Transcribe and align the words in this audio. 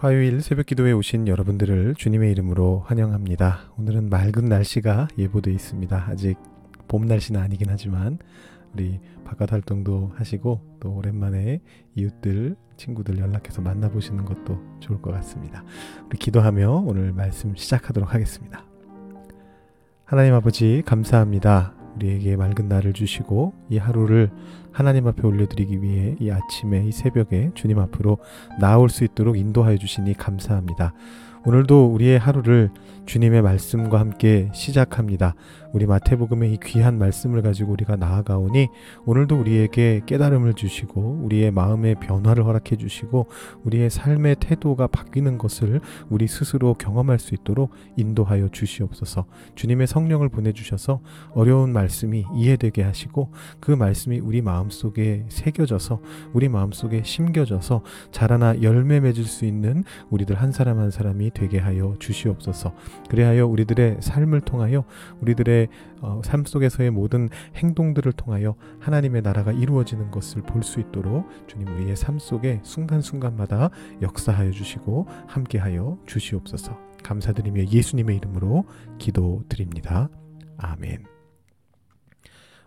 화요일 0.00 0.40
새벽 0.40 0.64
기도에 0.64 0.92
오신 0.92 1.28
여러분들을 1.28 1.94
주님의 1.94 2.30
이름으로 2.30 2.82
환영합니다. 2.86 3.70
오늘은 3.76 4.08
맑은 4.08 4.46
날씨가 4.46 5.08
예보되어 5.18 5.52
있습니다. 5.52 6.06
아직 6.08 6.38
봄 6.88 7.04
날씨는 7.04 7.38
아니긴 7.38 7.68
하지만 7.68 8.18
우리 8.72 8.98
바깥 9.26 9.52
활동도 9.52 10.12
하시고 10.14 10.78
또 10.80 10.94
오랜만에 10.94 11.60
이웃들, 11.96 12.56
친구들 12.78 13.18
연락해서 13.18 13.60
만나보시는 13.60 14.24
것도 14.24 14.58
좋을 14.80 15.02
것 15.02 15.12
같습니다. 15.12 15.64
우리 16.06 16.16
기도하며 16.16 16.84
오늘 16.86 17.12
말씀 17.12 17.54
시작하도록 17.54 18.14
하겠습니다. 18.14 18.64
하나님 20.06 20.32
아버지 20.32 20.82
감사합니다. 20.86 21.79
우리에게 21.96 22.36
맑은 22.36 22.68
날을 22.68 22.92
주시고 22.92 23.52
이 23.68 23.78
하루를 23.78 24.30
하나님 24.72 25.06
앞에 25.06 25.26
올려드리기 25.26 25.82
위해 25.82 26.16
이 26.20 26.30
아침에 26.30 26.84
이 26.84 26.92
새벽에 26.92 27.50
주님 27.54 27.78
앞으로 27.78 28.18
나올 28.60 28.88
수 28.88 29.04
있도록 29.04 29.36
인도하여 29.36 29.76
주시니 29.76 30.14
감사합니다. 30.14 30.94
오늘도 31.46 31.86
우리의 31.86 32.18
하루를 32.18 32.70
주님의 33.06 33.40
말씀과 33.40 33.98
함께 33.98 34.50
시작합니다. 34.52 35.34
우리 35.72 35.86
마태복음의 35.86 36.52
이 36.52 36.58
귀한 36.62 36.98
말씀을 36.98 37.42
가지고 37.42 37.72
우리가 37.72 37.96
나아가오니 37.96 38.68
오늘도 39.06 39.38
우리에게 39.38 40.02
깨달음을 40.04 40.54
주시고 40.54 41.20
우리의 41.24 41.50
마음의 41.50 41.96
변화를 41.96 42.44
허락해 42.44 42.76
주시고 42.76 43.28
우리의 43.64 43.88
삶의 43.88 44.36
태도가 44.40 44.88
바뀌는 44.88 45.38
것을 45.38 45.80
우리 46.08 46.28
스스로 46.28 46.74
경험할 46.74 47.18
수 47.18 47.34
있도록 47.34 47.70
인도하여 47.96 48.48
주시옵소서. 48.50 49.24
주님의 49.54 49.86
성령을 49.86 50.28
보내 50.28 50.52
주셔서 50.52 51.00
어려운 51.32 51.72
말씀이 51.72 52.24
이해되게 52.36 52.82
하시고 52.82 53.32
그 53.60 53.70
말씀이 53.70 54.18
우리 54.18 54.42
마음속에 54.42 55.24
새겨져서 55.30 56.00
우리 56.34 56.48
마음속에 56.48 57.02
심겨져서 57.02 57.82
자라나 58.12 58.60
열매 58.62 59.00
맺을 59.00 59.24
수 59.24 59.46
있는 59.46 59.84
우리들 60.10 60.36
한 60.36 60.52
사람 60.52 60.78
한 60.78 60.90
사람이 60.90 61.29
되게 61.34 61.58
하여 61.58 61.94
주시옵소서. 61.98 62.74
그래하여 63.08 63.46
우리들의 63.46 63.98
삶을 64.00 64.42
통하여 64.42 64.84
우리들의 65.20 65.68
어, 66.00 66.20
삶 66.24 66.44
속에서의 66.44 66.90
모든 66.90 67.28
행동들을 67.56 68.12
통하여 68.12 68.54
하나님의 68.80 69.22
나라가 69.22 69.52
이루어지는 69.52 70.10
것을 70.10 70.42
볼 70.42 70.60
수 70.62 70.78
있도록 70.80 71.26
주님 71.48 71.66
우리의 71.68 71.96
삶 71.96 72.18
속에 72.18 72.60
순간순간마다 72.62 73.70
역사하여 74.02 74.50
주시고 74.52 75.06
함께하여 75.26 75.98
주시옵소서. 76.06 76.78
감사드리며 77.02 77.66
예수님의 77.66 78.16
이름으로 78.16 78.64
기도드립니다. 78.98 80.08
아멘. 80.58 81.04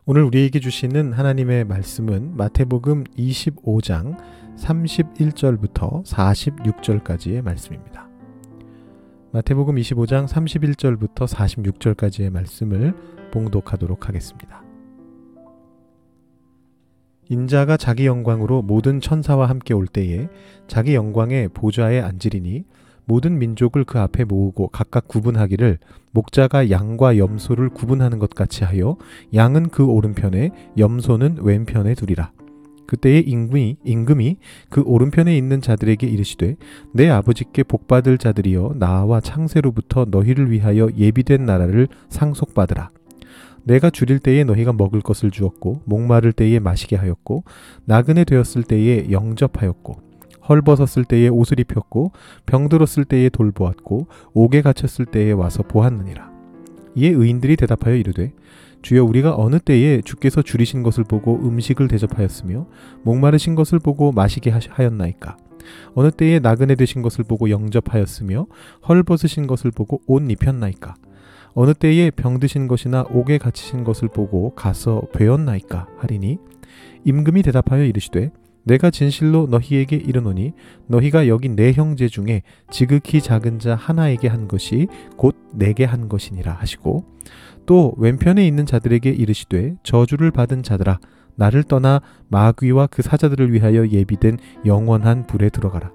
오늘 0.06 0.24
우리에게 0.24 0.60
주시는 0.60 1.14
하나님의 1.14 1.64
말씀은 1.66 2.36
마태복음 2.36 3.06
25장 3.18 4.18
31절부터 4.58 6.06
46절까지의 6.06 7.42
말씀입니다. 7.42 8.13
마태복음 9.34 9.78
25장 9.78 10.28
31절부터 10.28 11.28
46절까지의 11.28 12.30
말씀을 12.30 12.94
봉독하도록 13.32 14.08
하겠습니다. 14.08 14.64
인자가 17.30 17.76
자기 17.76 18.06
영광으로 18.06 18.62
모든 18.62 19.02
천사와 19.02 19.50
함께 19.50 19.74
올 19.74 19.88
때에 19.88 20.28
자기 20.68 20.94
영광의 20.94 21.50
보좌에 21.50 22.00
앉으리니 22.00 22.66
모든 23.06 23.40
민족을 23.40 23.86
그 23.86 23.98
앞에 23.98 24.24
모으고 24.24 24.68
각각 24.68 25.08
구분하기를 25.08 25.80
목자가 26.12 26.70
양과 26.70 27.18
염소를 27.18 27.70
구분하는 27.70 28.20
것 28.20 28.30
같이 28.36 28.64
하여 28.64 28.98
양은 29.34 29.70
그 29.70 29.88
오른편에 29.88 30.52
염소는 30.78 31.40
왼편에 31.42 31.96
두리라. 31.96 32.32
그때에 32.86 33.20
임금이, 33.20 33.78
임금이 33.84 34.38
그 34.70 34.82
오른편에 34.82 35.36
있는 35.38 35.62
자들에게 35.62 36.08
이르시되 36.08 36.56
내 36.94 37.10
아버지께 37.10 37.64
복받을 37.64 38.18
자들이여 38.18 38.76
나와 38.78 39.20
창세로부터 39.20 40.06
너희를 40.10 40.52
위하여 40.52 40.90
예비된 40.96 41.46
나라를 41.46 41.88
상속받으라. 42.10 42.90
내가 43.64 43.90
줄일 43.90 44.20
때에 44.20 44.44
너희가 44.44 44.74
먹을 44.74 45.02
것을 45.02 45.32
주었고 45.32 45.82
목마를 45.86 46.34
때에 46.34 46.60
마시게 46.60 46.96
하였고 46.96 47.44
나그네 47.86 48.26
되었을 48.26 48.64
때에 48.64 49.10
영접하였고 49.10 49.96
헐벗었을 50.50 51.06
때에 51.06 51.30
옷을 51.30 51.60
입혔고 51.62 52.12
병들었을 52.46 53.06
때에 53.06 53.30
돌보았고 53.30 54.08
옥에 54.34 54.62
갇혔을 54.62 55.06
때에 55.06 55.32
와서 55.32 55.64
보았느니라. 55.64 56.33
이에 56.96 57.10
의인들이 57.10 57.56
대답하여 57.56 57.96
이르되 57.96 58.34
주여 58.82 59.04
우리가 59.04 59.36
어느 59.38 59.60
때에 59.60 60.02
주께서 60.02 60.42
줄이신 60.42 60.84
것을 60.84 61.04
보고 61.06 61.40
음식을 61.40 61.88
대접하였으며 61.88 62.68
목마르신 63.04 63.56
것을 63.56 63.80
보고 63.80 64.12
마시게 64.12 64.52
하였나이까? 64.52 65.38
어느 65.96 66.12
때에 66.12 66.40
나그네 66.40 66.76
되신 66.76 67.02
것을 67.02 67.24
보고 67.24 67.50
영접하였으며 67.50 68.48
헐 68.88 69.04
벗으신 69.04 69.48
것을 69.48 69.72
보고 69.72 70.02
옷 70.06 70.30
입혔나이까? 70.30 70.96
어느 71.56 71.74
때에 71.74 72.12
병드신 72.12 72.68
것이나 72.68 73.06
옥에 73.10 73.38
갇히신 73.38 73.84
것을 73.84 74.10
보고 74.10 74.54
가서 74.56 75.04
배웠나이까? 75.14 75.88
하리니 76.00 76.38
임금이 77.06 77.44
대답하여 77.44 77.86
이르시되 77.86 78.32
내가 78.64 78.90
진실로 78.90 79.48
너희에게 79.48 79.98
이르노니 79.98 80.54
너희가 80.88 81.28
여기 81.28 81.50
내 81.50 81.74
형제 81.74 82.08
중에 82.08 82.44
지극히 82.72 83.22
작은 83.22 83.60
자 83.60 83.76
하나에게 83.76 84.28
한 84.28 84.48
것이 84.48 84.88
곧 85.18 85.33
내게 85.54 85.86
한 85.86 86.10
것이니라 86.10 86.52
하시고 86.54 87.06
또 87.66 87.94
왼편에 87.98 88.46
있는 88.46 88.66
자들에게 88.66 89.10
이르시되 89.10 89.76
저주를 89.84 90.32
받은 90.32 90.64
자들아 90.64 91.00
나를 91.36 91.64
떠나 91.64 92.02
마귀와 92.28 92.88
그 92.88 93.02
사자들을 93.02 93.54
위하여 93.54 93.88
예비된 93.88 94.38
영원한 94.66 95.26
불에 95.26 95.50
들어가라. 95.50 95.92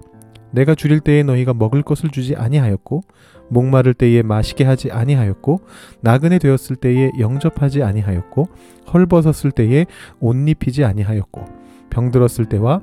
내가 0.51 0.75
줄일 0.75 0.99
때에 0.99 1.23
너희가 1.23 1.53
먹을 1.53 1.83
것을 1.83 2.09
주지 2.09 2.35
아니하였고 2.35 3.01
목마를 3.49 3.93
때에 3.93 4.23
마시게 4.23 4.63
하지 4.63 4.91
아니하였고 4.91 5.61
나그네 6.01 6.39
되었을 6.39 6.75
때에 6.75 7.11
영접하지 7.19 7.83
아니하였고 7.83 8.47
헐벗었을 8.91 9.51
때에 9.51 9.85
옷 10.19 10.35
입히지 10.35 10.83
아니하였고 10.83 11.45
병들었을 11.89 12.45
때와 12.45 12.81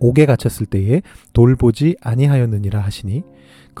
옥에 0.00 0.26
갇혔을 0.26 0.66
때에 0.66 1.02
돌보지 1.32 1.96
아니하였느니라 2.00 2.80
하시니 2.80 3.22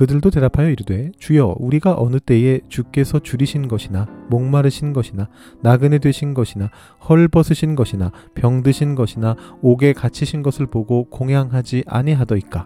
그들도 0.00 0.30
대답하여 0.30 0.70
이르되 0.70 1.12
주여 1.18 1.56
우리가 1.58 1.94
어느 1.98 2.18
때에 2.20 2.60
주께서 2.70 3.18
줄이신 3.18 3.68
것이나 3.68 4.06
목마르신 4.30 4.94
것이나 4.94 5.28
나그네 5.60 5.98
되신 5.98 6.32
것이나 6.32 6.70
헐벗으신 7.06 7.76
것이나 7.76 8.10
병드신 8.34 8.94
것이나 8.94 9.36
옥에 9.60 9.92
갇히신 9.92 10.42
것을 10.42 10.64
보고 10.64 11.04
공양하지 11.10 11.84
아니하더이까? 11.86 12.64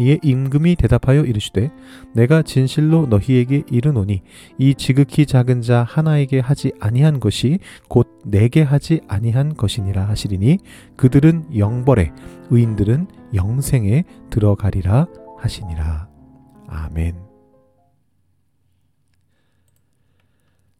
이에 0.00 0.18
임금이 0.20 0.74
대답하여 0.74 1.22
이르시되 1.22 1.70
내가 2.12 2.42
진실로 2.42 3.06
너희에게 3.06 3.62
이르노니 3.70 4.22
이 4.58 4.74
지극히 4.74 5.26
작은 5.26 5.62
자 5.62 5.84
하나에게 5.88 6.40
하지 6.40 6.72
아니한 6.80 7.20
것이 7.20 7.60
곧 7.88 8.08
내게 8.24 8.62
하지 8.62 9.00
아니한 9.06 9.54
것이니라 9.54 10.08
하시리니 10.08 10.58
그들은 10.96 11.56
영벌에 11.56 12.10
의인들은 12.50 13.06
영생에 13.32 14.02
들어가리라 14.30 15.06
하시니라 15.38 16.13
아멘. 16.68 17.16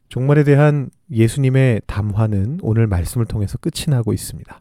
종말에 0.08 0.44
대한 0.44 0.90
예수님의 1.10 1.82
담화는 1.86 2.60
오늘 2.62 2.86
말씀을 2.86 3.26
통해서 3.26 3.58
끝이 3.58 3.86
나고 3.88 4.12
있습니다. 4.12 4.60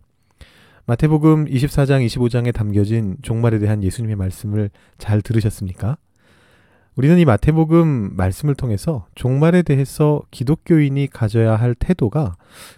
마태복음 0.85 1.45
24장, 1.45 2.05
25장에 2.05 2.53
담겨진 2.53 3.17
종말에 3.21 3.59
대한 3.59 3.83
예수님의 3.83 4.15
말씀을 4.15 4.69
잘 4.97 5.21
들으셨습니까? 5.21 5.97
우리는 6.95 7.17
이 7.19 7.25
마태복음 7.25 8.15
말씀을 8.15 8.55
통해서 8.55 9.07
종말에 9.15 9.61
대해서 9.61 10.21
기독교인이 10.31 11.07
가져야 11.07 11.55
할 11.55 11.73
태도가 11.73 12.35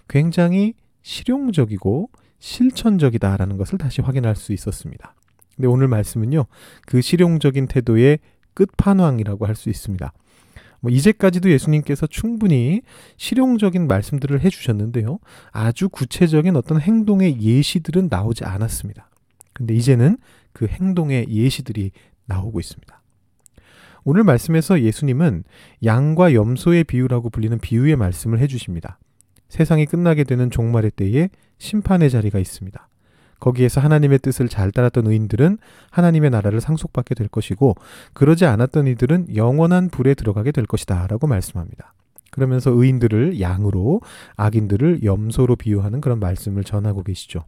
굉장히 0.08 0.74
실용적이고 1.02 2.10
실천적이다라는 2.38 3.56
것을 3.56 3.78
다시 3.78 4.02
확인할 4.02 4.36
수 4.36 4.52
있었습니다. 4.52 5.14
근데 5.54 5.68
오늘 5.68 5.88
말씀은요, 5.88 6.44
그 6.86 7.00
실용적인 7.00 7.66
태도의 7.66 8.18
끝판왕이라고 8.56 9.46
할 9.46 9.54
수 9.54 9.68
있습니다. 9.68 10.12
뭐 10.80 10.90
이제까지도 10.92 11.50
예수님께서 11.50 12.06
충분히 12.06 12.82
실용적인 13.16 13.86
말씀들을 13.86 14.40
해주셨는데요. 14.40 15.18
아주 15.50 15.88
구체적인 15.88 16.54
어떤 16.56 16.80
행동의 16.80 17.40
예시들은 17.40 18.08
나오지 18.10 18.44
않았습니다. 18.44 19.08
근데 19.52 19.74
이제는 19.74 20.18
그 20.52 20.66
행동의 20.66 21.28
예시들이 21.28 21.92
나오고 22.26 22.60
있습니다. 22.60 23.02
오늘 24.04 24.22
말씀에서 24.22 24.80
예수님은 24.80 25.44
양과 25.84 26.34
염소의 26.34 26.84
비유라고 26.84 27.30
불리는 27.30 27.58
비유의 27.58 27.96
말씀을 27.96 28.38
해주십니다. 28.38 28.98
세상이 29.48 29.86
끝나게 29.86 30.24
되는 30.24 30.50
종말의 30.50 30.92
때에 30.92 31.30
심판의 31.58 32.10
자리가 32.10 32.38
있습니다. 32.38 32.88
거기에서 33.40 33.80
하나님의 33.80 34.18
뜻을 34.20 34.48
잘 34.48 34.70
따랐던 34.72 35.06
의인들은 35.06 35.58
하나님의 35.90 36.30
나라를 36.30 36.60
상속받게 36.60 37.14
될 37.14 37.28
것이고 37.28 37.74
그러지 38.12 38.46
않았던 38.46 38.86
이들은 38.86 39.36
영원한 39.36 39.88
불에 39.90 40.14
들어가게 40.14 40.52
될 40.52 40.66
것이다 40.66 41.06
라고 41.06 41.26
말씀합니다. 41.26 41.92
그러면서 42.30 42.70
의인들을 42.70 43.40
양으로 43.40 44.00
악인들을 44.36 45.04
염소로 45.04 45.56
비유하는 45.56 46.00
그런 46.00 46.20
말씀을 46.20 46.64
전하고 46.64 47.02
계시죠. 47.02 47.44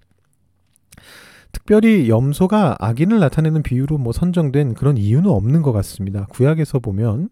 특별히 1.51 2.09
염소가 2.11 2.77
악인을 2.79 3.21
나타내는 3.21 3.63
비유로 3.63 3.99
뭐 3.99 4.13
선정된 4.13 4.75
그런 4.75 4.97
이유는 4.97 5.31
없는 5.31 5.63
것 5.63 5.73
같습니다. 5.73 6.27
구약에서 6.31 6.79
보면 6.79 7.31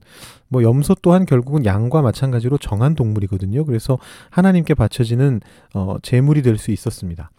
뭐 0.48 0.62
염소 0.62 0.94
또한 1.02 1.26
결국은 1.26 1.64
양과 1.64 2.02
마찬가지로 2.02 2.58
정한 2.58 2.94
동물이거든요. 2.94 3.64
그래서 3.64 3.98
하나님께 4.30 4.74
바쳐지는 4.74 5.40
어, 5.74 5.96
제물이 6.02 6.42
될 6.42 6.56
수 6.56 6.70
있었습니다. 6.70 7.30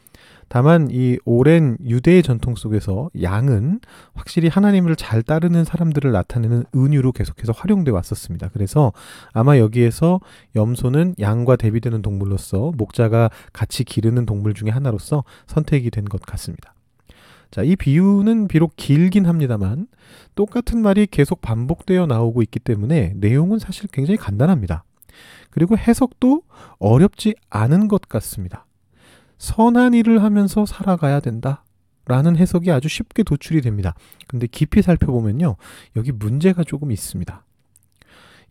다만 0.49 0.87
이 0.89 1.17
오랜 1.25 1.77
유대의 1.85 2.23
전통 2.23 2.55
속에서 2.55 3.09
양은 3.21 3.79
확실히 4.15 4.47
하나님을 4.47 4.95
잘 4.95 5.21
따르는 5.21 5.63
사람들을 5.65 6.11
나타내는 6.11 6.63
은유로 6.75 7.11
계속해서 7.11 7.53
활용돼 7.55 7.91
왔었습니다. 7.91 8.49
그래서 8.53 8.91
아마 9.33 9.57
여기에서 9.59 10.19
염소는 10.55 11.15
양과 11.19 11.57
대비되는 11.57 12.01
동물로서 12.01 12.71
목자가 12.75 13.29
같이 13.53 13.83
기르는 13.83 14.25
동물 14.25 14.53
중의 14.53 14.73
하나로서 14.73 15.23
선택이 15.45 15.91
된 15.91 16.07
것 16.07 16.21
같습니다. 16.21 16.73
자, 17.51 17.63
이 17.63 17.75
비유는 17.75 18.47
비록 18.47 18.73
길긴 18.75 19.25
합니다만 19.25 19.87
똑같은 20.35 20.81
말이 20.81 21.07
계속 21.07 21.41
반복되어 21.41 22.05
나오고 22.05 22.41
있기 22.43 22.59
때문에 22.59 23.13
내용은 23.15 23.59
사실 23.59 23.87
굉장히 23.91 24.17
간단합니다. 24.17 24.83
그리고 25.49 25.77
해석도 25.77 26.43
어렵지 26.79 27.35
않은 27.49 27.87
것 27.87 28.01
같습니다. 28.01 28.66
선한 29.37 29.93
일을 29.93 30.23
하면서 30.23 30.65
살아가야 30.65 31.19
된다. 31.19 31.63
라는 32.05 32.37
해석이 32.37 32.71
아주 32.71 32.87
쉽게 32.87 33.23
도출이 33.23 33.61
됩니다. 33.61 33.93
근데 34.27 34.47
깊이 34.47 34.81
살펴보면요. 34.81 35.57
여기 35.97 36.11
문제가 36.11 36.63
조금 36.63 36.91
있습니다. 36.91 37.43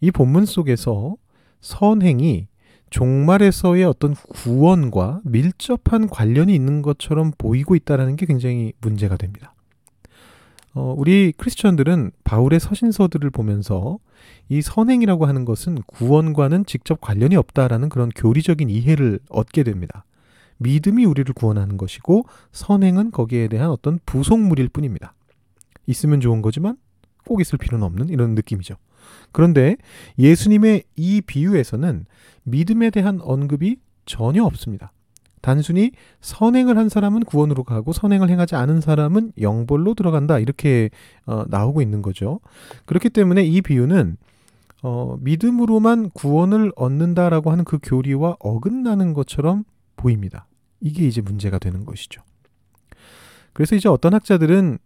이 0.01 0.11
본문 0.11 0.45
속에서 0.45 1.17
선행이 1.61 2.49
종말에서의 2.91 3.85
어떤 3.85 4.15
구원과 4.15 5.21
밀접한 5.25 6.09
관련이 6.09 6.55
있는 6.55 6.83
것처럼 6.83 7.33
보이고 7.37 7.75
있다는 7.75 8.17
게 8.17 8.27
굉장히 8.27 8.73
문제가 8.81 9.17
됩니다. 9.17 9.55
어, 10.75 10.95
우리 10.97 11.33
크리스천들은 11.37 12.13
바울의 12.25 12.61
서신서들을 12.61 13.31
보면서 13.31 13.99
이 14.49 14.61
선행이라고 14.61 15.27
하는 15.27 15.45
것은 15.45 15.79
구원과는 15.87 16.67
직접 16.67 17.01
관련이 17.01 17.35
없다라는 17.37 17.89
그런 17.89 18.11
교리적인 18.11 18.69
이해를 18.69 19.19
얻게 19.31 19.63
됩니다. 19.63 20.05
믿음이 20.59 21.05
우리를 21.05 21.33
구원하는 21.35 21.77
것이고 21.77 22.25
선행은 22.53 23.11
거기에 23.11 23.49
대한 23.49 23.71
어떤 23.71 23.99
부속물일 24.07 24.69
뿐입니다. 24.69 25.15
있으면 25.87 26.21
좋은 26.21 26.43
거지만 26.43 26.77
꼭 27.27 27.41
있을 27.41 27.59
필요는 27.59 27.85
없는 27.85 28.09
이런 28.09 28.35
느낌이죠. 28.35 28.77
그런데 29.33 29.77
예수님의 30.19 30.85
이 30.97 31.21
비유에서는 31.21 32.07
믿음에 32.45 32.91
대한 32.91 33.21
언급이 33.21 33.79
전혀 34.05 34.45
없습니다. 34.45 34.93
단순히 35.43 35.93
선행을 36.21 36.77
한 36.77 36.89
사람은 36.89 37.25
구원으로 37.25 37.63
가고 37.63 37.93
선행을 37.93 38.31
행하지 38.31 38.57
않은 38.57 38.81
사람은 38.81 39.33
영벌로 39.41 39.95
들어간다 39.95 40.39
이렇게 40.41 40.91
어, 41.25 41.45
나오고 41.49 41.83
있는 41.83 42.03
거죠. 42.03 42.41
그렇기 42.87 43.11
때문에 43.11 43.45
이 43.45 43.61
비유는 43.61 44.17
어, 44.83 45.17
믿음으로만 45.21 46.11
구원을 46.11 46.73
얻는다라고 46.75 47.53
하는 47.53 47.65
그 47.65 47.79
교리와 47.81 48.37
어긋나는 48.41 49.15
것처럼 49.15 49.65
보입니다. 49.97 50.47
이게 50.81 51.07
이제 51.07 51.21
문제가 51.21 51.59
되는 51.59 51.85
것이죠. 51.85 52.23
그래서 53.53 53.75
이제 53.75 53.89
어떤 53.89 54.15
학자들은 54.15 54.79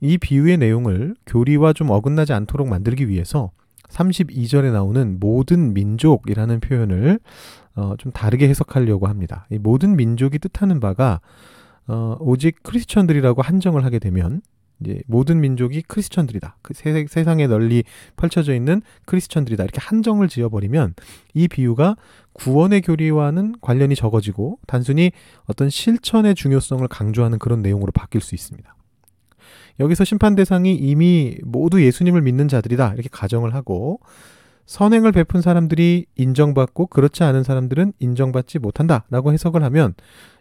이 0.00 0.18
비유의 0.18 0.58
내용을 0.58 1.14
교리와 1.26 1.72
좀 1.72 1.90
어긋나지 1.90 2.32
않도록 2.32 2.68
만들기 2.68 3.08
위해서 3.08 3.50
32절에 3.88 4.72
나오는 4.72 5.18
모든 5.18 5.72
민족이라는 5.72 6.60
표현을 6.60 7.20
어, 7.74 7.94
좀 7.98 8.12
다르게 8.12 8.48
해석하려고 8.48 9.06
합니다. 9.06 9.46
이 9.50 9.58
모든 9.58 9.96
민족이 9.96 10.38
뜻하는 10.38 10.80
바가 10.80 11.20
어, 11.86 12.16
오직 12.20 12.62
크리스천들이라고 12.62 13.42
한정을 13.42 13.84
하게 13.84 13.98
되면 13.98 14.42
이제 14.80 15.00
모든 15.06 15.40
민족이 15.40 15.82
크리스천들이다. 15.82 16.56
그 16.62 16.74
세, 16.74 17.06
세상에 17.08 17.46
널리 17.46 17.84
펼쳐져 18.16 18.54
있는 18.54 18.82
크리스천들이다. 19.06 19.64
이렇게 19.64 19.80
한정을 19.80 20.28
지어버리면 20.28 20.94
이 21.34 21.48
비유가 21.48 21.96
구원의 22.34 22.82
교리와는 22.82 23.56
관련이 23.60 23.94
적어지고 23.94 24.58
단순히 24.66 25.10
어떤 25.46 25.70
실천의 25.70 26.34
중요성을 26.34 26.86
강조하는 26.88 27.38
그런 27.38 27.62
내용으로 27.62 27.92
바뀔 27.92 28.20
수 28.20 28.34
있습니다. 28.34 28.74
여기서 29.80 30.04
심판 30.04 30.34
대상이 30.34 30.74
이미 30.74 31.36
모두 31.42 31.82
예수님을 31.82 32.22
믿는 32.22 32.48
자들이다. 32.48 32.94
이렇게 32.94 33.08
가정을 33.10 33.54
하고 33.54 34.00
선행을 34.66 35.12
베푼 35.12 35.40
사람들이 35.40 36.06
인정받고 36.16 36.88
그렇지 36.88 37.24
않은 37.24 37.42
사람들은 37.42 37.94
인정받지 38.00 38.58
못한다. 38.58 39.04
라고 39.08 39.32
해석을 39.32 39.62
하면 39.64 39.94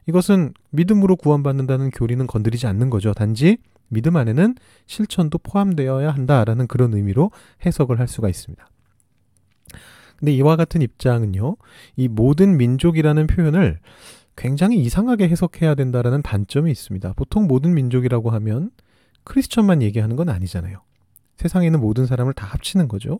이것은 0.05 0.53
믿음으로 0.71 1.15
구원받는다는 1.15 1.91
교리는 1.91 2.27
건드리지 2.27 2.67
않는 2.67 2.89
거죠. 2.89 3.13
단지 3.13 3.57
믿음 3.89 4.15
안에는 4.15 4.55
실천도 4.85 5.37
포함되어야 5.39 6.11
한다라는 6.11 6.67
그런 6.67 6.93
의미로 6.93 7.31
해석을 7.65 7.99
할 7.99 8.07
수가 8.07 8.29
있습니다. 8.29 8.67
근데 10.17 10.33
이와 10.33 10.55
같은 10.55 10.81
입장은요, 10.81 11.57
이 11.95 12.07
모든 12.07 12.57
민족이라는 12.57 13.27
표현을 13.27 13.79
굉장히 14.35 14.77
이상하게 14.77 15.29
해석해야 15.29 15.75
된다라는 15.75 16.21
단점이 16.21 16.71
있습니다. 16.71 17.13
보통 17.13 17.47
모든 17.47 17.73
민족이라고 17.73 18.29
하면 18.31 18.71
크리스천만 19.23 19.81
얘기하는 19.81 20.15
건 20.15 20.29
아니잖아요. 20.29 20.81
세상에 21.37 21.67
있는 21.67 21.81
모든 21.81 22.05
사람을 22.05 22.33
다 22.33 22.45
합치는 22.47 22.87
거죠. 22.87 23.19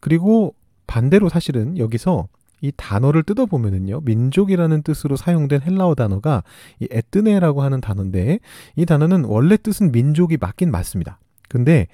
그리고 0.00 0.54
반대로 0.86 1.28
사실은 1.28 1.78
여기서 1.78 2.26
이 2.60 2.72
단어를 2.76 3.22
뜯어보면은요, 3.22 4.00
민족이라는 4.04 4.82
뜻으로 4.82 5.16
사용된 5.16 5.62
헬라어 5.62 5.94
단어가 5.94 6.42
이 6.78 6.88
에뜨네라고 6.90 7.62
하는 7.62 7.80
단어인데, 7.80 8.40
이 8.76 8.86
단어는 8.86 9.24
원래 9.24 9.56
뜻은 9.56 9.92
민족이 9.92 10.36
맞긴 10.38 10.70
맞습니다. 10.70 11.18
근데 11.48 11.88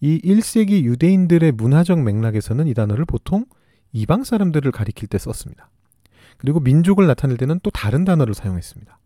이 0.00 0.20
1세기 0.22 0.84
유대인들의 0.84 1.52
문화적 1.52 2.00
맥락에서는 2.02 2.68
이 2.68 2.74
단어를 2.74 3.04
보통 3.04 3.44
이방 3.92 4.24
사람들을 4.24 4.70
가리킬 4.70 5.08
때 5.08 5.18
썼습니다. 5.18 5.68
그리고 6.36 6.60
민족을 6.60 7.06
나타낼 7.06 7.36
때는 7.36 7.60
또 7.62 7.70
다른 7.70 8.04
단어를 8.04 8.34
사용했습니다. 8.34 8.98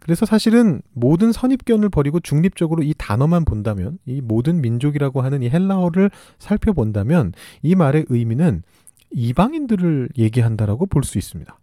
그래서 0.00 0.26
사실은 0.26 0.82
모든 0.92 1.32
선입견을 1.32 1.88
버리고 1.88 2.20
중립적으로 2.20 2.82
이 2.82 2.92
단어만 2.96 3.44
본다면, 3.46 3.98
이 4.04 4.20
모든 4.20 4.60
민족이라고 4.60 5.22
하는 5.22 5.42
이 5.42 5.48
헬라어를 5.48 6.10
살펴본다면, 6.38 7.32
이 7.62 7.74
말의 7.74 8.06
의미는 8.08 8.62
이방인들을 9.14 10.10
얘기한다라고 10.18 10.86
볼 10.86 11.04
수 11.04 11.18
있습니다. 11.18 11.58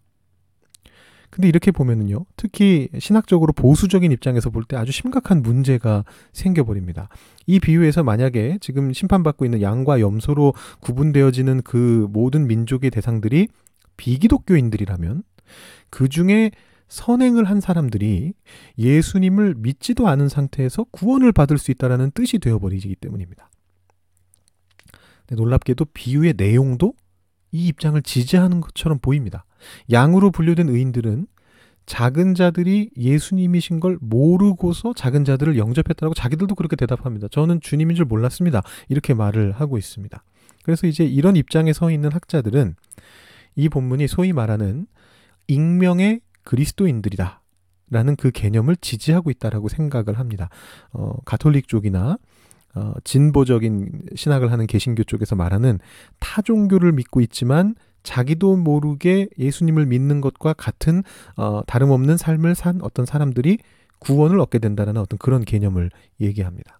근데 1.29 1.47
이렇게 1.47 1.71
보면은요, 1.71 2.25
특히 2.35 2.89
신학적으로 2.99 3.53
보수적인 3.53 4.11
입장에서 4.11 4.49
볼 4.49 4.65
때 4.65 4.75
아주 4.75 4.91
심각한 4.91 5.41
문제가 5.41 6.03
생겨버립니다. 6.33 7.07
이 7.47 7.59
비유에서 7.61 8.03
만약에 8.03 8.57
지금 8.59 8.91
심판받고 8.91 9.45
있는 9.45 9.61
양과 9.61 10.01
염소로 10.01 10.53
구분되어지는 10.81 11.61
그 11.63 12.07
모든 12.11 12.47
민족의 12.47 12.89
대상들이 12.91 13.47
비기독교인들이라면 13.95 15.23
그 15.89 16.09
중에 16.09 16.51
선행을 16.89 17.45
한 17.45 17.61
사람들이 17.61 18.33
예수님을 18.77 19.55
믿지도 19.57 20.09
않은 20.09 20.27
상태에서 20.27 20.83
구원을 20.91 21.31
받을 21.31 21.57
수 21.57 21.71
있다라는 21.71 22.11
뜻이 22.11 22.39
되어버리기 22.39 22.95
때문입니다. 22.95 23.49
놀랍게도 25.31 25.85
비유의 25.93 26.33
내용도 26.35 26.93
이 27.51 27.67
입장을 27.67 28.01
지지하는 28.01 28.61
것처럼 28.61 28.99
보입니다. 28.99 29.45
양으로 29.91 30.31
분류된 30.31 30.69
의인들은 30.69 31.27
작은 31.85 32.35
자들이 32.35 32.91
예수님이신 32.95 33.79
걸 33.79 33.97
모르고서 33.99 34.93
작은 34.93 35.25
자들을 35.25 35.57
영접했다고 35.57 36.13
자기들도 36.13 36.55
그렇게 36.55 36.75
대답합니다. 36.75 37.27
저는 37.29 37.59
주님인 37.59 37.95
줄 37.95 38.05
몰랐습니다. 38.05 38.61
이렇게 38.87 39.13
말을 39.13 39.51
하고 39.51 39.77
있습니다. 39.77 40.23
그래서 40.63 40.87
이제 40.87 41.03
이런 41.03 41.35
입장에 41.35 41.73
서 41.73 41.91
있는 41.91 42.11
학자들은 42.11 42.75
이 43.55 43.67
본문이 43.67 44.07
소위 44.07 44.31
말하는 44.31 44.87
익명의 45.47 46.21
그리스도인들이다. 46.43 47.41
라는 47.89 48.15
그 48.15 48.31
개념을 48.31 48.77
지지하고 48.77 49.31
있다라고 49.31 49.67
생각을 49.67 50.17
합니다. 50.17 50.47
어, 50.93 51.13
가톨릭 51.25 51.67
쪽이나 51.67 52.17
어, 52.75 52.93
진보적인 53.03 54.03
신학을 54.15 54.51
하는 54.51 54.67
개신교 54.67 55.03
쪽에서 55.03 55.35
말하는 55.35 55.79
타 56.19 56.41
종교를 56.41 56.91
믿고 56.93 57.21
있지만 57.21 57.75
자기도 58.03 58.55
모르게 58.55 59.27
예수님을 59.37 59.85
믿는 59.85 60.21
것과 60.21 60.53
같은 60.53 61.03
어, 61.35 61.61
다름없는 61.67 62.17
삶을 62.17 62.55
산 62.55 62.79
어떤 62.81 63.05
사람들이 63.05 63.59
구원을 63.99 64.39
얻게 64.39 64.59
된다는 64.59 64.97
어떤 64.97 65.19
그런 65.19 65.43
개념을 65.45 65.91
얘기합니다. 66.19 66.79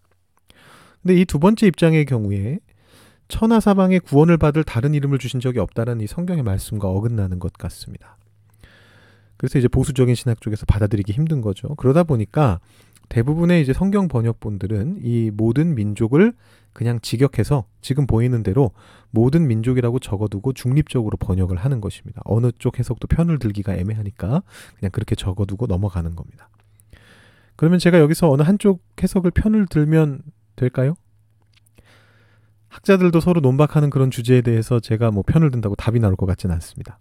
근데 1.01 1.15
이 1.19 1.25
두 1.25 1.39
번째 1.39 1.67
입장의 1.67 2.05
경우에 2.05 2.59
천하 3.27 3.59
사방에 3.59 3.99
구원을 3.99 4.37
받을 4.37 4.63
다른 4.63 4.93
이름을 4.93 5.17
주신 5.17 5.39
적이 5.39 5.59
없다는 5.59 6.01
이 6.01 6.07
성경의 6.07 6.43
말씀과 6.43 6.87
어긋나는 6.87 7.39
것 7.39 7.53
같습니다. 7.53 8.17
그래서 9.37 9.57
이제 9.57 9.67
보수적인 9.67 10.13
신학 10.13 10.41
쪽에서 10.41 10.65
받아들이기 10.65 11.13
힘든 11.13 11.41
거죠. 11.41 11.69
그러다 11.75 12.03
보니까 12.03 12.59
대부분의 13.11 13.61
이제 13.61 13.73
성경 13.73 14.07
번역본들은 14.07 14.99
이 15.01 15.31
모든 15.33 15.75
민족을 15.75 16.33
그냥 16.71 16.97
직역해서 17.01 17.65
지금 17.81 18.07
보이는 18.07 18.41
대로 18.41 18.71
모든 19.09 19.47
민족이라고 19.47 19.99
적어두고 19.99 20.53
중립적으로 20.53 21.17
번역을 21.17 21.57
하는 21.57 21.81
것입니다. 21.81 22.21
어느 22.23 22.51
쪽 22.57 22.79
해석도 22.79 23.07
편을 23.07 23.37
들기가 23.37 23.75
애매하니까 23.75 24.43
그냥 24.79 24.91
그렇게 24.91 25.15
적어두고 25.15 25.67
넘어가는 25.67 26.15
겁니다. 26.15 26.47
그러면 27.57 27.79
제가 27.79 27.99
여기서 27.99 28.29
어느 28.29 28.43
한쪽 28.43 28.81
해석을 29.03 29.31
편을 29.31 29.67
들면 29.67 30.21
될까요? 30.55 30.95
학자들도 32.69 33.19
서로 33.19 33.41
논박하는 33.41 33.89
그런 33.89 34.09
주제에 34.09 34.39
대해서 34.39 34.79
제가 34.79 35.11
뭐 35.11 35.21
편을 35.27 35.51
든다고 35.51 35.75
답이 35.75 35.99
나올 35.99 36.15
것 36.15 36.25
같지는 36.27 36.55
않습니다. 36.55 36.97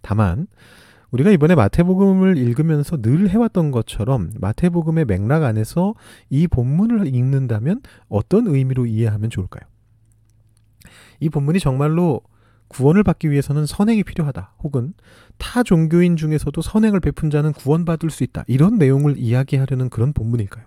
다만 0.00 0.46
우리가 1.10 1.30
이번에 1.30 1.54
마태복음을 1.54 2.36
읽으면서 2.36 2.96
늘 3.00 3.28
해왔던 3.28 3.70
것처럼 3.70 4.30
마태복음의 4.38 5.06
맥락 5.06 5.42
안에서 5.42 5.94
이 6.28 6.46
본문을 6.46 7.14
읽는다면 7.14 7.80
어떤 8.08 8.46
의미로 8.46 8.86
이해하면 8.86 9.30
좋을까요? 9.30 9.68
이 11.18 11.28
본문이 11.28 11.58
정말로 11.60 12.20
구원을 12.68 13.02
받기 13.02 13.30
위해서는 13.30 13.66
선행이 13.66 14.04
필요하다. 14.04 14.54
혹은 14.62 14.94
타 15.38 15.64
종교인 15.64 16.16
중에서도 16.16 16.62
선행을 16.62 17.00
베푼 17.00 17.28
자는 17.28 17.52
구원받을 17.52 18.10
수 18.10 18.22
있다. 18.22 18.44
이런 18.46 18.78
내용을 18.78 19.18
이야기하려는 19.18 19.90
그런 19.90 20.12
본문일까요? 20.12 20.64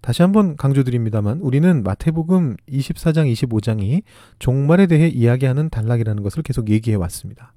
다시 0.00 0.22
한번 0.22 0.56
강조드립니다만 0.56 1.40
우리는 1.40 1.82
마태복음 1.82 2.56
24장 2.68 3.32
25장이 3.32 4.02
종말에 4.38 4.86
대해 4.86 5.08
이야기하는 5.08 5.70
단락이라는 5.70 6.22
것을 6.22 6.42
계속 6.42 6.70
얘기해 6.70 6.96
왔습니다. 6.96 7.52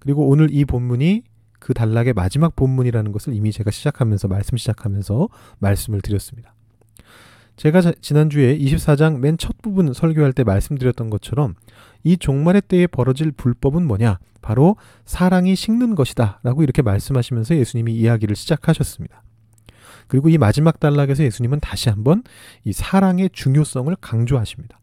그리고 0.00 0.28
오늘 0.28 0.48
이 0.50 0.64
본문이 0.64 1.22
그 1.58 1.74
단락의 1.74 2.14
마지막 2.14 2.56
본문이라는 2.56 3.12
것을 3.12 3.34
이미 3.34 3.52
제가 3.52 3.70
시작하면서 3.70 4.28
말씀 4.28 4.56
시작하면서 4.56 5.28
말씀을 5.58 6.00
드렸습니다. 6.00 6.54
제가 7.56 7.82
지난주에 8.00 8.56
24장 8.58 9.18
맨 9.18 9.36
첫 9.36 9.60
부분 9.60 9.92
설교할 9.92 10.32
때 10.32 10.44
말씀드렸던 10.44 11.10
것처럼 11.10 11.54
이 12.02 12.16
종말의 12.16 12.62
때에 12.62 12.86
벌어질 12.86 13.30
불법은 13.30 13.86
뭐냐? 13.86 14.18
바로 14.40 14.76
사랑이 15.04 15.54
식는 15.54 15.94
것이다. 15.94 16.40
라고 16.42 16.62
이렇게 16.62 16.80
말씀하시면서 16.80 17.56
예수님이 17.56 17.92
이야기를 17.94 18.34
시작하셨습니다. 18.34 19.22
그리고 20.06 20.30
이 20.30 20.38
마지막 20.38 20.80
단락에서 20.80 21.22
예수님은 21.22 21.60
다시 21.60 21.90
한번 21.90 22.22
이 22.64 22.72
사랑의 22.72 23.28
중요성을 23.32 23.94
강조하십니다. 24.00 24.79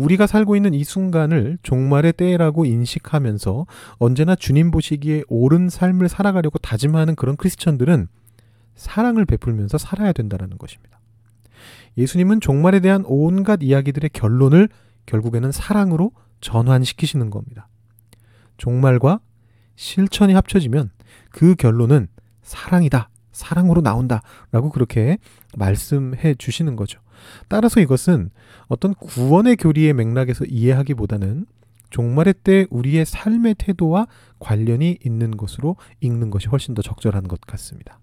우리가 0.00 0.26
살고 0.26 0.56
있는 0.56 0.72
이 0.72 0.82
순간을 0.82 1.58
종말의 1.62 2.14
때라고 2.14 2.64
인식하면서 2.64 3.66
언제나 3.98 4.34
주님 4.34 4.70
보시기에 4.70 5.24
옳은 5.28 5.68
삶을 5.68 6.08
살아가려고 6.08 6.58
다짐하는 6.58 7.14
그런 7.14 7.36
크리스천들은 7.36 8.08
사랑을 8.74 9.26
베풀면서 9.26 9.78
살아야 9.78 10.12
된다는 10.12 10.56
것입니다. 10.56 11.00
예수님은 11.98 12.40
종말에 12.40 12.80
대한 12.80 13.04
온갖 13.06 13.60
이야기들의 13.62 14.10
결론을 14.12 14.68
결국에는 15.04 15.52
사랑으로 15.52 16.12
전환시키시는 16.40 17.28
겁니다. 17.28 17.68
종말과 18.56 19.20
실천이 19.76 20.32
합쳐지면 20.32 20.90
그 21.30 21.54
결론은 21.56 22.08
사랑이다. 22.42 23.10
사랑으로 23.32 23.80
나온다. 23.82 24.22
라고 24.50 24.70
그렇게 24.70 25.18
말씀해 25.56 26.34
주시는 26.34 26.76
거죠. 26.76 27.00
따라서 27.48 27.80
이것은 27.80 28.30
어떤 28.68 28.94
구원의 28.94 29.56
교리의 29.56 29.94
맥락에서 29.94 30.44
이해하기보다는 30.44 31.46
종말의 31.90 32.34
때 32.44 32.66
우리의 32.70 33.04
삶의 33.04 33.56
태도와 33.58 34.06
관련이 34.38 34.98
있는 35.04 35.36
것으로 35.36 35.76
읽는 36.00 36.30
것이 36.30 36.48
훨씬 36.48 36.74
더 36.74 36.82
적절한 36.82 37.26
것 37.28 37.40
같습니다. 37.40 37.98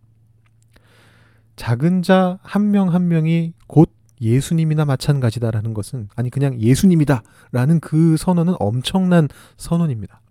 작은 1.56 2.02
자 2.04 2.40
한 2.44 2.72
명한 2.72 2.94
한 2.94 3.08
명이 3.08 3.54
곧 3.68 3.92
예수님이나 4.22 4.86
마찬가지다라는 4.86 5.74
것은 5.74 6.10
아니 6.16 6.30
그냥 6.30 6.60
예수님이다라는 6.60 7.80
그 7.82 8.18
선언은 8.18 8.56
엄청난 8.60 9.28
선언입니다. 9.58 10.22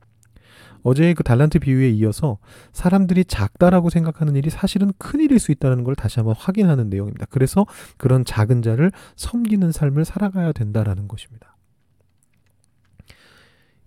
어제의 0.87 1.15
그 1.15 1.25
달란트 1.25 1.59
비유에 1.59 1.91
이어서 1.91 2.39
사람들이 2.73 3.25
작다라고 3.25 3.91
생각하는 3.91 4.37
일이 4.37 4.51
사실은 4.51 4.93
큰 4.99 5.19
일일 5.19 5.41
수 5.41 5.51
있다는 5.51 5.83
걸 5.83 5.97
다시 5.97 6.21
한번 6.21 6.37
확인하는 6.39 6.89
내용입니다. 6.89 7.27
그래서 7.29 7.67
그런 7.97 8.25
작은 8.25 8.63
자를 8.63 8.93
섬기는 9.17 9.73
삶을 9.73 10.05
살아가야 10.05 10.53
된다라는 10.53 11.09
것입니다. 11.09 11.57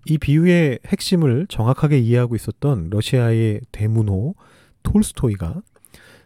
이 0.08 0.18
비유의 0.18 0.80
핵심을 0.88 1.48
정확하게 1.48 2.00
이해하고 2.00 2.36
있었던 2.36 2.90
러시아의 2.90 3.62
대문호 3.72 4.36
톨스토이가 4.84 5.62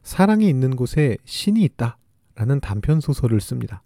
사랑이 0.01 0.49
있는 0.49 0.75
곳에 0.75 1.17
신이 1.23 1.61
있다 1.61 1.97
라는 2.33 2.59
단편 2.59 2.99
소설을 2.99 3.41
씁니다. 3.41 3.83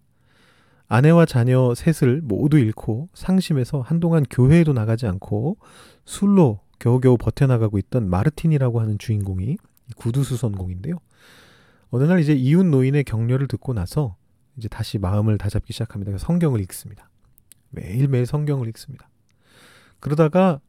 아내와 0.88 1.25
자녀 1.25 1.74
셋을 1.75 2.22
모두 2.24 2.58
잃고 2.58 3.10
상심해서 3.13 3.82
한동안 3.82 4.24
교회에도 4.29 4.72
나가지 4.72 5.06
않고 5.06 5.58
술로 6.06 6.62
겨우겨우 6.80 7.18
버텨나가고 7.18 7.78
있던 7.80 8.10
마르틴이라고 8.10 8.80
하는 8.80 8.98
주인공이 8.98 9.58
구두수선공인데요. 9.96 10.96
어느 11.90 12.04
날 12.04 12.20
이제 12.20 12.34
이웃 12.34 12.66
노인의 12.66 13.04
격려를 13.04 13.48
듣고 13.48 13.74
나서 13.74 14.16
이제 14.58 14.68
다시 14.68 14.98
마음을 14.98 15.38
다잡기 15.38 15.74
시작합니다. 15.74 16.18
성경을 16.18 16.60
읽습니다. 16.62 17.10
매일매일 17.70 18.26
성경을 18.26 18.68
읽습니다. 18.70 19.10
그러다가 20.00 20.60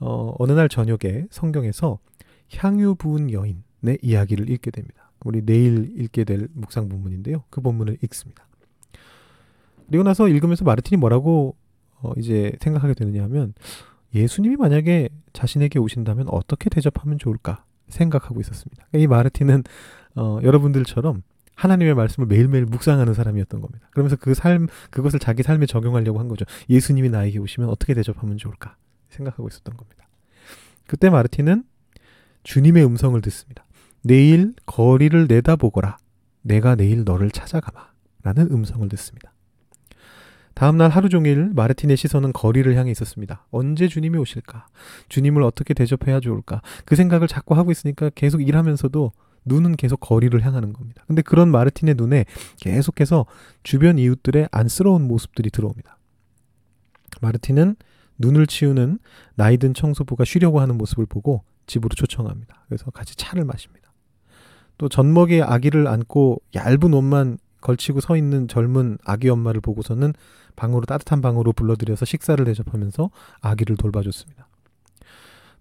어, 0.00 0.34
어느 0.38 0.52
날 0.52 0.68
저녁에 0.68 1.26
성경에서 1.30 1.98
향유 2.56 2.96
부은 2.96 3.32
여인의 3.32 3.98
이야기를 4.02 4.50
읽게 4.50 4.70
됩니다. 4.70 5.12
우리 5.24 5.44
내일 5.44 5.92
읽게 5.98 6.24
될 6.24 6.48
묵상 6.52 6.88
본문인데요. 6.88 7.44
그 7.50 7.60
본문을 7.60 7.98
읽습니다. 8.02 8.46
그리고 9.86 10.04
나서 10.04 10.28
읽으면서 10.28 10.64
마르틴이 10.64 10.98
뭐라고 10.98 11.56
어, 12.00 12.12
이제 12.18 12.52
생각하게 12.60 12.94
되느냐 12.94 13.22
하면 13.24 13.54
예수님이 14.14 14.56
만약에 14.56 15.08
자신에게 15.32 15.78
오신다면 15.78 16.28
어떻게 16.28 16.70
대접하면 16.70 17.18
좋을까 17.18 17.64
생각하고 17.88 18.40
있었습니다. 18.40 18.86
이 18.94 19.06
마르틴은 19.06 19.64
어, 20.16 20.38
여러분들처럼 20.42 21.22
하나님의 21.56 21.94
말씀을 21.94 22.26
매일매일 22.26 22.64
묵상하는 22.66 23.14
사람이었던 23.14 23.60
겁니다. 23.60 23.88
그러면서 23.92 24.16
그 24.16 24.34
삶, 24.34 24.66
그것을 24.90 25.18
자기 25.18 25.42
삶에 25.42 25.66
적용하려고 25.66 26.18
한 26.18 26.28
거죠. 26.28 26.44
예수님이 26.68 27.10
나에게 27.10 27.38
오시면 27.38 27.68
어떻게 27.68 27.94
대접하면 27.94 28.38
좋을까 28.38 28.76
생각하고 29.10 29.48
있었던 29.48 29.76
겁니다. 29.76 30.08
그때 30.86 31.10
마르틴은 31.10 31.64
주님의 32.42 32.84
음성을 32.84 33.20
듣습니다. 33.22 33.64
내일 34.02 34.54
거리를 34.66 35.26
내다보거라. 35.26 35.96
내가 36.42 36.74
내일 36.74 37.04
너를 37.04 37.30
찾아가마. 37.30 37.94
라는 38.22 38.50
음성을 38.50 38.88
듣습니다. 38.88 39.33
다음날 40.54 40.90
하루 40.90 41.08
종일 41.08 41.50
마르틴의 41.54 41.96
시선은 41.96 42.32
거리를 42.32 42.74
향해 42.76 42.90
있었습니다. 42.90 43.46
언제 43.50 43.88
주님이 43.88 44.18
오실까? 44.18 44.66
주님을 45.08 45.42
어떻게 45.42 45.74
대접해야 45.74 46.20
좋을까? 46.20 46.62
그 46.84 46.96
생각을 46.96 47.28
자꾸 47.28 47.56
하고 47.56 47.70
있으니까 47.70 48.10
계속 48.14 48.40
일하면서도 48.40 49.12
눈은 49.46 49.76
계속 49.76 50.00
거리를 50.00 50.40
향하는 50.44 50.72
겁니다. 50.72 51.04
근데 51.06 51.22
그런 51.22 51.50
마르틴의 51.50 51.96
눈에 51.96 52.24
계속해서 52.58 53.26
주변 53.62 53.98
이웃들의 53.98 54.48
안쓰러운 54.50 55.06
모습들이 55.06 55.50
들어옵니다. 55.50 55.98
마르틴은 57.20 57.76
눈을 58.18 58.46
치우는 58.46 58.98
나이든 59.34 59.74
청소부가 59.74 60.24
쉬려고 60.24 60.60
하는 60.60 60.78
모습을 60.78 61.06
보고 61.06 61.42
집으로 61.66 61.94
초청합니다. 61.94 62.64
그래서 62.68 62.90
같이 62.90 63.16
차를 63.16 63.44
마십니다. 63.44 63.92
또 64.78 64.88
젖먹이에 64.88 65.42
아기를 65.42 65.86
안고 65.86 66.40
얇은 66.54 66.94
옷만 66.94 67.38
걸치고 67.64 68.00
서 68.00 68.16
있는 68.16 68.46
젊은 68.46 68.98
아기 69.04 69.28
엄마를 69.28 69.60
보고서는 69.60 70.12
방으로 70.54 70.84
따뜻한 70.84 71.20
방으로 71.20 71.52
불러들여서 71.52 72.04
식사를 72.04 72.44
대접하면서 72.44 73.10
아기를 73.40 73.76
돌봐줬습니다. 73.76 74.46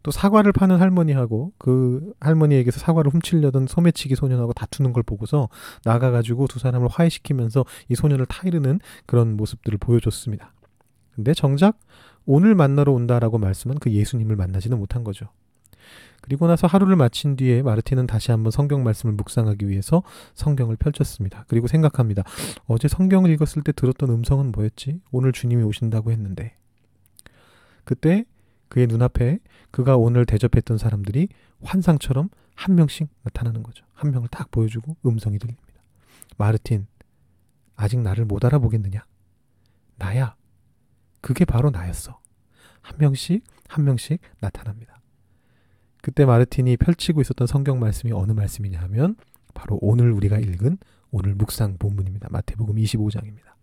또 0.04 0.12
사과를 0.12 0.52
파는 0.52 0.82
할머니하고 0.82 1.54
그 1.58 2.14
할머니에게서 2.20 2.80
사과를 2.80 3.12
훔치려던 3.14 3.68
소매치기 3.68 4.16
소년하고 4.16 4.52
다투는 4.52 4.92
걸 4.92 5.02
보고서 5.02 5.48
나가가지고 5.86 6.48
두 6.48 6.60
사람을 6.60 6.90
화해시키면서 6.92 7.64
이 7.88 7.96
소년을 7.96 8.26
타이르는 8.26 8.82
그런 9.06 9.38
모습들을 9.38 9.78
보여줬습니다. 9.78 10.54
근데 11.16 11.34
정작 11.34 11.80
오늘 12.26 12.54
만나러 12.54 12.92
온다라고 12.92 13.38
말씀한 13.38 13.80
그 13.80 13.92
예수님을 13.92 14.36
만나지는 14.36 14.78
못한 14.78 15.06
거죠. 15.06 15.30
그리고 16.24 16.48
나서 16.48 16.68
하루를 16.68 16.96
마친 16.96 17.36
뒤에 17.36 17.62
마르틴은 17.64 18.08
다시 18.08 18.32
한번 18.32 18.50
성경 18.50 18.82
말씀을 18.82 19.14
묵상하기 19.14 19.68
위해서 19.68 20.04
성경을 20.36 20.78
펼쳤습니다. 20.78 21.44
그리고 21.50 21.68
생각합니다. 21.68 22.24
어제 22.66 22.88
성경을 22.88 23.30
읽었을 23.32 23.62
때 23.62 23.74
들었던 23.74 24.10
음성은 24.10 24.54
뭐였지? 24.54 25.02
오늘 25.12 25.34
주님이 25.34 25.64
오신다고 25.64 26.12
했는데. 26.12 26.56
그때 27.84 28.24
그의 28.70 28.88
눈앞에 28.88 29.40
그가 29.70 29.98
오늘 29.98 30.26
대접했던 30.26 30.78
사람들이 30.78 31.28
환상처럼 31.62 32.30
한 32.56 32.76
명씩 32.76 33.10
나타나는 33.24 33.62
거죠. 33.62 33.86
한 33.94 34.12
명을 34.12 34.30
딱 34.30 34.50
보여주고 34.50 34.96
음성이 35.06 35.40
들립니다. 35.40 35.74
마르틴, 36.38 36.88
아직 37.76 38.00
나를 38.00 38.24
못 38.24 38.46
알아보겠느냐? 38.46 39.06
나야. 39.98 40.38
그게 41.20 41.44
바로 41.44 41.70
나였어. 41.70 42.22
한 42.82 42.98
명씩, 42.98 43.44
한 43.68 43.84
명씩 43.84 44.22
나타납니다. 44.40 45.03
그때 46.04 46.26
마르틴이 46.26 46.76
펼치고 46.76 47.22
있었던 47.22 47.48
성경 47.48 47.80
말씀이 47.80 48.12
어느 48.12 48.34
말씀이냐 48.34 48.78
하면 48.82 49.16
바로 49.54 49.80
오늘 49.82 50.12
우리가 50.12 50.38
읽은 50.38 50.78
오늘 51.12 51.34
묵상 51.34 51.78
본문입니다. 51.80 52.28
마태복음 52.30 52.76
25장입니다. 52.76 53.54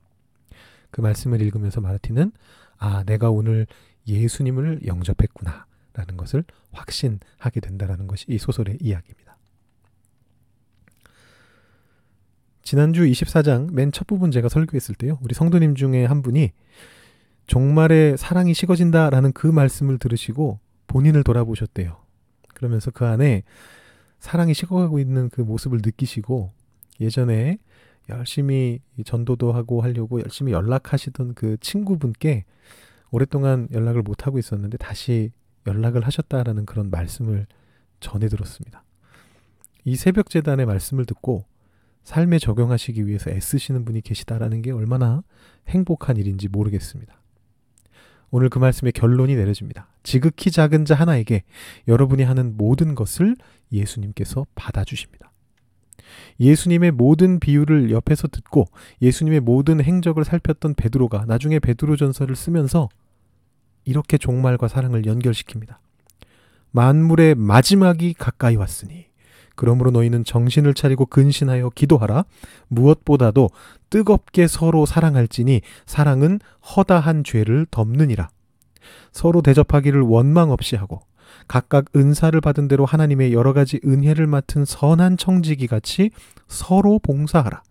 그 0.90 1.02
말씀을 1.02 1.42
읽으면서 1.42 1.82
마르틴은 1.82 2.32
아, 2.78 3.04
내가 3.04 3.28
오늘 3.30 3.66
예수님을 4.06 4.87
영접했구나 4.87 5.66
라는 5.92 6.16
것을 6.16 6.44
확신하게 6.73 7.61
된다라는 7.61 8.06
것이 8.06 8.25
이 8.26 8.38
소설의 8.38 8.78
이야기입니다. 8.80 9.37
지난주 12.62 13.02
24장 13.02 13.70
맨 13.70 13.92
첫 13.92 14.06
부분 14.06 14.30
제가 14.30 14.49
설교했을 14.49 14.94
때요. 14.94 15.18
우리 15.20 15.35
성도님 15.35 15.75
중에 15.75 16.06
한 16.06 16.23
분이 16.23 16.52
종말에 17.47 18.16
사랑이 18.16 18.54
식어진다라는 18.54 19.32
그 19.32 19.47
말씀을 19.47 19.99
들으시고 19.99 20.59
본인을 20.87 21.23
돌아보셨대요. 21.23 22.00
그러면서 22.61 22.90
그 22.90 23.07
안에 23.07 23.43
사랑이 24.19 24.52
식어가고 24.52 24.99
있는 24.99 25.31
그 25.31 25.40
모습을 25.40 25.81
느끼시고 25.83 26.52
예전에 27.00 27.57
열심히 28.11 28.81
전도도 29.02 29.52
하고 29.52 29.81
하려고 29.81 30.21
열심히 30.21 30.52
연락하시던 30.52 31.35
그 31.35 31.57
친구분께 31.61 32.45
오랫동안 33.11 33.67
연락을 33.73 34.02
못 34.02 34.26
하고 34.26 34.38
있었는데 34.38 34.76
다시 34.76 35.33
연락을 35.67 36.07
하셨다라는 36.07 36.67
그런 36.67 36.90
말씀을 36.90 37.47
전해 37.99 38.29
들었습니다. 38.29 38.85
이 39.87 39.97
새벽 39.97 40.29
재단의 40.29 40.67
말씀을 40.67 41.07
듣고 41.07 41.47
삶에 42.02 42.38
적용하시기 42.38 43.07
위해서 43.07 43.31
애쓰시는 43.31 43.87
분이 43.87 44.02
계시다라는 44.02 44.61
게 44.61 44.71
얼마나 44.71 45.23
행복한 45.69 46.19
일인지 46.19 46.49
모르겠습니다. 46.49 47.20
오늘 48.31 48.49
그 48.49 48.59
말씀의 48.59 48.93
결론이 48.93 49.35
내려집니다. 49.35 49.89
지극히 50.03 50.51
작은 50.51 50.85
자 50.85 50.95
하나에게 50.95 51.43
여러분이 51.89 52.23
하는 52.23 52.57
모든 52.57 52.95
것을 52.95 53.37
예수님께서 53.73 54.47
받아주십니다. 54.55 55.31
예수님의 56.39 56.93
모든 56.93 57.39
비유를 57.39 57.91
옆에서 57.91 58.29
듣고 58.29 58.67
예수님의 59.03 59.41
모든 59.41 59.83
행적을 59.83 60.25
살폈던 60.25 60.75
베드로가 60.75 61.25
나중에 61.27 61.59
베드로 61.59 61.97
전서를 61.97 62.35
쓰면서 62.37 62.89
이렇게 63.85 64.19
종말과 64.19 64.69
사랑을 64.69 65.03
연결시킵니다. 65.03 65.77
만물의 66.73 67.35
마지막이 67.35 68.15
가까이 68.15 68.57
왔으니 68.57 69.10
그러므로 69.61 69.90
너희는 69.90 70.25
정신을 70.25 70.73
차리고 70.73 71.05
근신하여 71.05 71.69
기도하라. 71.75 72.25
무엇보다도 72.69 73.50
뜨겁게 73.90 74.47
서로 74.47 74.87
사랑할지니 74.87 75.61
사랑은 75.85 76.40
허다한 76.64 77.25
죄를 77.25 77.67
덮느니라. 77.71 78.31
서로 79.12 79.43
대접하기를 79.43 80.00
원망 80.00 80.50
없이 80.50 80.76
하고 80.76 81.02
각각 81.47 81.85
은사를 81.95 82.40
받은 82.40 82.69
대로 82.69 82.87
하나님의 82.87 83.35
여러 83.35 83.52
가지 83.52 83.81
은혜를 83.85 84.26
맡은 84.26 84.64
선한 84.64 85.19
청지기 85.19 85.67
같이 85.67 86.11
서로 86.49 86.99
봉사하라. 86.99 87.62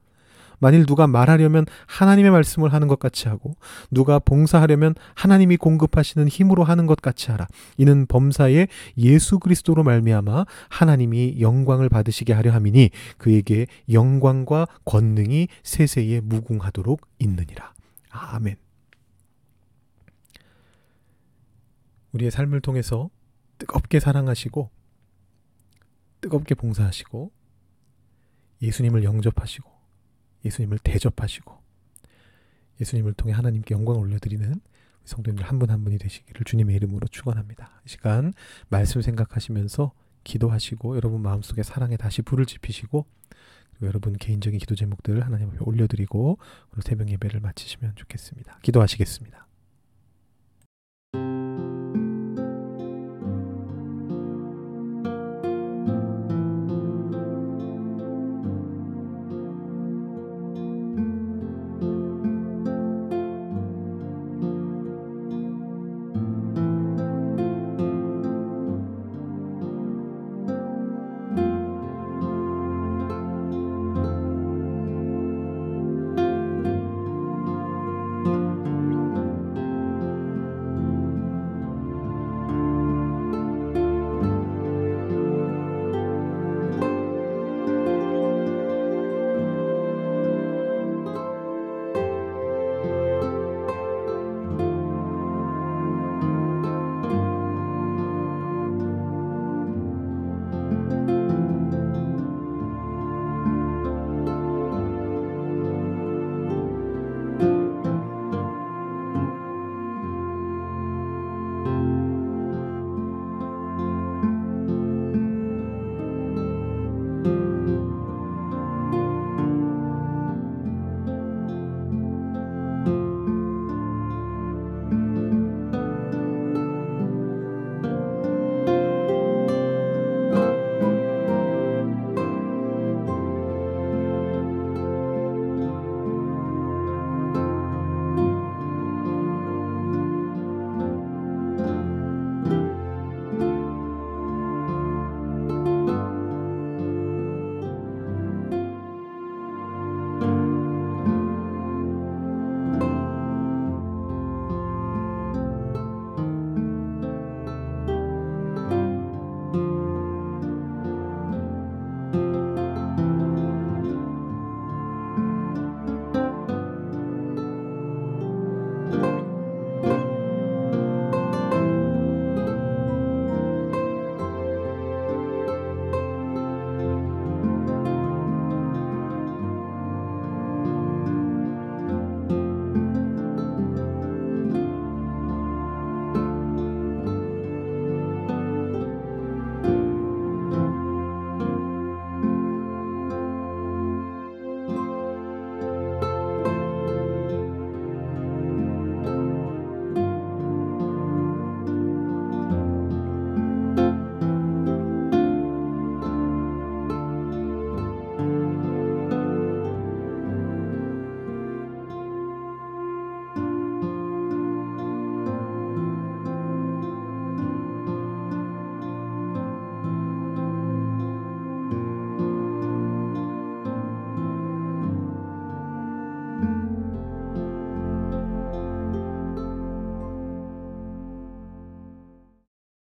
만일 0.59 0.85
누가 0.85 1.07
말하려면 1.07 1.65
하나님의 1.87 2.31
말씀을 2.31 2.73
하는 2.73 2.87
것 2.87 2.99
같이 2.99 3.27
하고 3.27 3.53
누가 3.91 4.19
봉사하려면 4.19 4.95
하나님이 5.15 5.57
공급하시는 5.57 6.27
힘으로 6.27 6.63
하는 6.63 6.85
것 6.85 7.01
같이 7.01 7.31
하라. 7.31 7.47
이는 7.77 8.05
범사에 8.05 8.67
예수 8.97 9.39
그리스도로 9.39 9.83
말미암아 9.83 10.45
하나님이 10.69 11.41
영광을 11.41 11.89
받으시게 11.89 12.33
하려 12.33 12.51
함이니 12.51 12.91
그에게 13.17 13.67
영광과 13.91 14.67
권능이 14.85 15.47
세세에 15.63 16.21
무궁하도록 16.21 17.01
있느니라. 17.19 17.73
아멘. 18.09 18.55
우리의 22.11 22.31
삶을 22.31 22.61
통해서 22.61 23.09
뜨겁게 23.59 23.99
사랑하시고 23.99 24.71
뜨겁게 26.21 26.55
봉사하시고 26.55 27.31
예수님을 28.61 29.03
영접하시고 29.03 29.78
예수님을 30.45 30.79
대접하시고 30.79 31.57
예수님을 32.81 33.13
통해 33.13 33.33
하나님께 33.33 33.75
영광을 33.75 33.99
올려드리는 34.01 34.61
성도님들 35.05 35.45
한 35.45 35.59
분한 35.59 35.83
분이 35.83 35.97
되시기를 35.97 36.43
주님의 36.45 36.75
이름으로 36.75 37.07
축원합니다. 37.07 37.81
이 37.85 37.89
시간 37.89 38.33
말씀 38.69 39.01
생각하시면서 39.01 39.91
기도하시고 40.23 40.95
여러분 40.95 41.21
마음속에 41.21 41.63
사랑에 41.63 41.97
다시 41.97 42.21
불을 42.21 42.45
지피시고 42.45 43.05
여러분 43.81 44.13
개인적인 44.17 44.59
기도 44.59 44.75
제목들을 44.75 45.25
하나님 45.25 45.49
앞에 45.49 45.57
올려드리고 45.61 46.37
오늘 46.73 46.83
새벽 46.83 47.09
예배를 47.09 47.39
마치시면 47.39 47.95
좋겠습니다. 47.95 48.59
기도하시겠습니다. 48.61 49.48